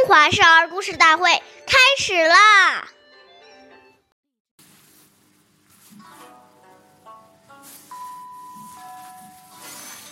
[0.00, 1.30] 中华少儿故事大会
[1.66, 2.88] 开始啦！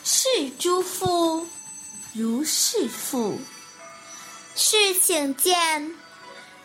[0.05, 1.49] 是诸父
[2.13, 3.41] 如是父，
[4.55, 5.97] 是请见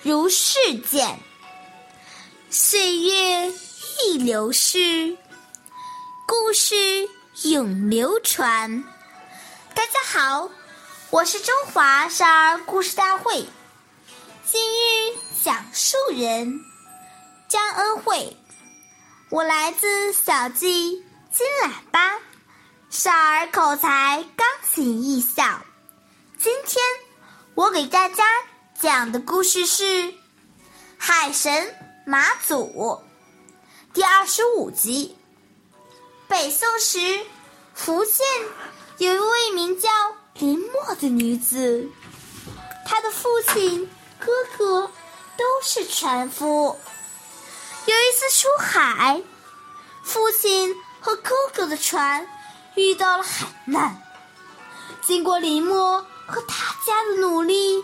[0.02, 1.18] 如是见。
[2.50, 3.54] 岁月
[4.04, 5.18] 易流逝，
[6.28, 6.76] 故事
[7.44, 8.84] 永流传。
[9.74, 10.50] 大家好。
[11.14, 13.45] 我是中华少儿故事大会
[14.48, 16.59] 今日讲述人
[17.48, 18.35] 张恩惠，
[19.30, 22.18] 我来自小季金喇叭
[22.90, 25.62] 少儿口才钢琴艺校。
[26.40, 26.84] 今天
[27.54, 28.23] 我给大家
[28.82, 29.84] 讲的故事是
[30.98, 31.76] 《海神
[32.07, 32.66] 马祖》
[33.93, 35.16] 第二十五集。
[36.27, 37.23] 北宋时，
[37.76, 38.26] 福建
[38.98, 39.80] 有一位名。
[40.96, 41.90] 的女子，
[42.86, 43.90] 她的父亲、
[44.20, 44.91] 哥哥
[45.38, 46.80] 都是船夫。
[47.85, 49.22] 有一次出海，
[50.04, 52.27] 父亲和哥哥的船
[52.76, 54.02] 遇到了海难。
[55.02, 57.82] 经过林默和他家的努力，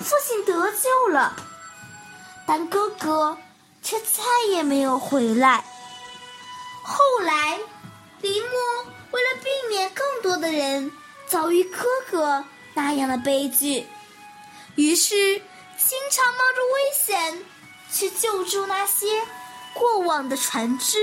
[0.00, 1.36] 父亲得救了，
[2.46, 3.38] 但哥哥
[3.82, 5.64] 却再也没有回来。
[6.82, 7.60] 后来，
[8.20, 8.50] 林默
[9.12, 10.90] 为了避免更多的人。
[11.28, 13.86] 遭遇哥哥那样的悲剧，
[14.76, 17.44] 于是经常冒着危险
[17.92, 19.06] 去救助那些
[19.74, 20.98] 过往的船只。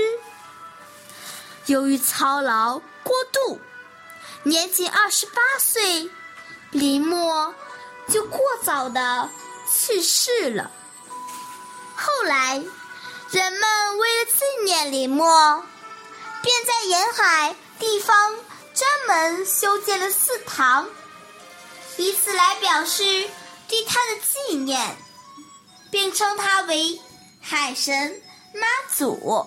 [1.66, 3.60] 由于操劳过度，
[4.42, 6.10] 年仅二十八岁，
[6.70, 7.54] 林默
[8.08, 9.30] 就过早的
[9.72, 10.70] 去世了。
[11.94, 12.62] 后来，
[13.30, 15.64] 人们为了纪念林默，
[16.42, 18.34] 便在沿海地方。
[18.76, 20.86] 专门修建了祠堂，
[21.96, 23.02] 以此来表示
[23.66, 24.94] 对他的纪念，
[25.90, 27.00] 并称他为
[27.40, 28.20] 海神
[28.52, 29.46] 妈祖。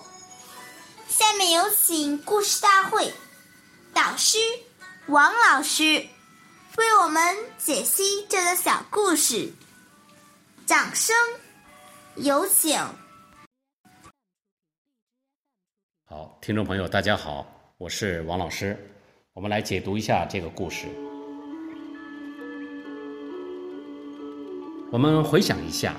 [1.06, 3.14] 下面有请故事大会
[3.94, 4.38] 导师
[5.06, 6.08] 王老师
[6.76, 9.52] 为我们解析这个小故事，
[10.66, 11.14] 掌声
[12.16, 12.76] 有请。
[16.04, 17.46] 好，听众朋友，大家好，
[17.78, 18.96] 我是王老师。
[19.32, 20.88] 我们来解读一下这个故事。
[24.90, 25.94] 我们回想一下，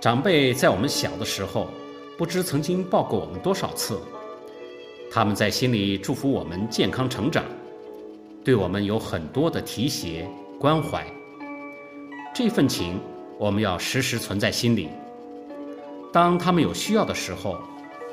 [0.00, 1.66] 长辈在我们小的时候，
[2.16, 4.00] 不知曾经抱过我们多少次。
[5.10, 7.44] 他们在心里祝福我们健康成长，
[8.44, 10.30] 对我们有很多的提携
[10.60, 11.04] 关怀。
[12.32, 13.00] 这份情，
[13.36, 14.88] 我们要时时存在心里。
[16.12, 17.58] 当他们有需要的时候，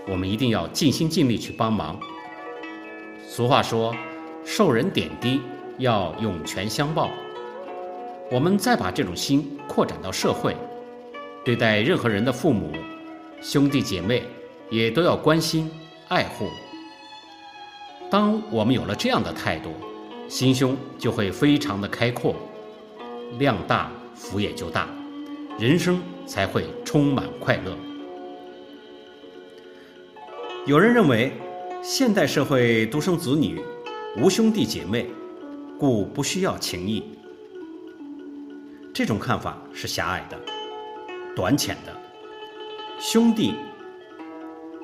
[0.07, 1.95] 我们一定要尽心尽力去帮忙。
[3.31, 3.95] 俗话说
[4.43, 5.39] ：“受人点滴，
[5.77, 7.11] 要涌泉相报。”
[8.31, 10.57] 我们再把这种心扩展到社会，
[11.45, 12.71] 对待任何人的父母、
[13.39, 14.23] 兄弟姐妹，
[14.71, 15.69] 也都要关心
[16.07, 16.47] 爱护。
[18.09, 19.69] 当我们有了这样的态度，
[20.27, 22.35] 心胸就会非常的开阔，
[23.37, 24.87] 量大福也就大，
[25.59, 27.77] 人生才会充满快乐。
[30.65, 31.31] 有人认为。
[31.81, 33.61] 现代社会独生子女
[34.17, 35.09] 无兄弟姐妹，
[35.79, 37.01] 故不需要情谊。
[38.93, 40.37] 这种看法是狭隘的、
[41.33, 41.95] 短浅的。
[42.99, 43.55] 兄弟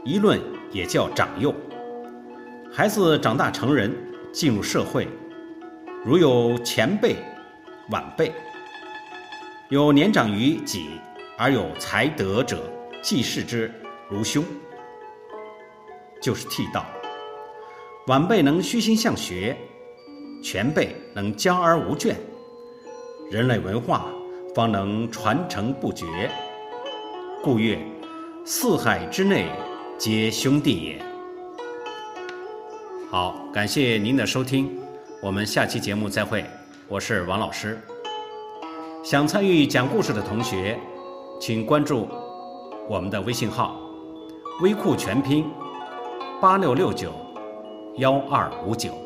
[0.05, 0.39] 一论
[0.71, 1.53] 也叫长幼。
[2.71, 3.93] 孩子长大成人，
[4.31, 5.05] 进入社会，
[6.05, 7.17] 如有前辈、
[7.89, 8.31] 晚辈，
[9.67, 10.91] 有年长于己
[11.37, 12.71] 而有才德者，
[13.03, 13.69] 既视之
[14.09, 14.41] 如兄。
[16.21, 16.85] 就是替道，
[18.07, 19.55] 晚辈能虚心向学，
[20.41, 22.15] 前辈能教而无倦，
[23.29, 24.07] 人类文化
[24.55, 26.05] 方能传承不绝。
[27.43, 27.79] 故曰：
[28.43, 29.47] 四海之内
[29.97, 31.01] 皆兄弟也。
[33.11, 34.79] 好，感谢您的收听，
[35.21, 36.43] 我们下期节目再会。
[36.87, 37.79] 我是王老师。
[39.03, 40.79] 想参与讲故事的同学，
[41.39, 42.07] 请关注
[42.89, 43.79] 我们的微信号
[44.61, 45.45] “微库全拼”。
[46.45, 47.11] 八六六九
[47.97, 49.04] 幺二五九。